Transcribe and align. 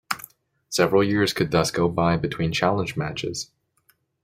Several 0.69 1.03
years 1.03 1.31
could 1.31 1.51
thus 1.51 1.69
go 1.69 1.87
by 1.87 2.17
between 2.17 2.51
challenge 2.51 2.97
matches. 2.97 3.51